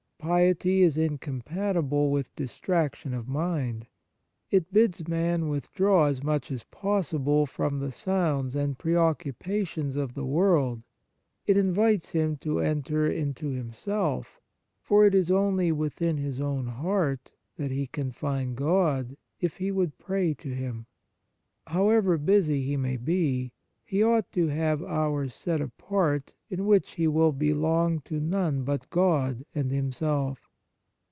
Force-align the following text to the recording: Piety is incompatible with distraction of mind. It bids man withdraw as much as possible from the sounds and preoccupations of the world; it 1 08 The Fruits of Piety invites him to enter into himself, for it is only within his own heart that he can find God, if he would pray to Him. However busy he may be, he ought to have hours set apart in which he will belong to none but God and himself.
Piety 0.23 0.83
is 0.83 0.99
incompatible 0.99 2.11
with 2.11 2.35
distraction 2.35 3.11
of 3.15 3.27
mind. 3.27 3.87
It 4.51 4.71
bids 4.71 5.07
man 5.07 5.49
withdraw 5.49 6.05
as 6.05 6.21
much 6.21 6.51
as 6.51 6.61
possible 6.65 7.47
from 7.47 7.79
the 7.79 7.91
sounds 7.91 8.53
and 8.55 8.77
preoccupations 8.77 9.95
of 9.95 10.13
the 10.13 10.23
world; 10.23 10.83
it 11.47 11.55
1 11.55 11.55
08 11.55 11.55
The 11.55 11.55
Fruits 11.55 11.57
of 11.57 11.63
Piety 11.63 11.67
invites 11.99 12.09
him 12.11 12.37
to 12.37 12.59
enter 12.59 13.09
into 13.11 13.47
himself, 13.49 14.39
for 14.79 15.05
it 15.07 15.15
is 15.15 15.31
only 15.31 15.71
within 15.71 16.17
his 16.17 16.39
own 16.39 16.67
heart 16.67 17.31
that 17.57 17.71
he 17.71 17.87
can 17.87 18.11
find 18.11 18.55
God, 18.55 19.17
if 19.39 19.57
he 19.57 19.71
would 19.71 19.97
pray 19.97 20.35
to 20.35 20.49
Him. 20.53 20.85
However 21.65 22.19
busy 22.19 22.61
he 22.61 22.77
may 22.77 22.97
be, 22.97 23.53
he 23.83 24.01
ought 24.01 24.31
to 24.31 24.47
have 24.47 24.81
hours 24.83 25.33
set 25.33 25.59
apart 25.59 26.33
in 26.49 26.65
which 26.65 26.91
he 26.91 27.05
will 27.05 27.33
belong 27.33 27.99
to 27.99 28.17
none 28.21 28.63
but 28.63 28.89
God 28.89 29.43
and 29.53 29.69
himself. 29.69 30.47